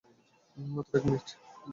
[0.57, 1.27] মাত্র এক মিনিট।